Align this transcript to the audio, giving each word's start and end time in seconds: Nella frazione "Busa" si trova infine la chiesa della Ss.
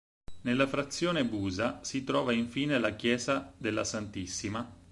Nella 0.41 0.65
frazione 0.65 1.23
"Busa" 1.25 1.79
si 1.83 2.03
trova 2.03 2.33
infine 2.33 2.79
la 2.79 2.95
chiesa 2.95 3.53
della 3.55 3.83
Ss. 3.83 4.51